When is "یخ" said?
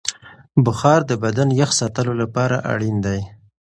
1.61-1.69